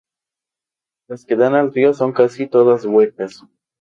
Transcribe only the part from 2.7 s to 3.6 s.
huecas.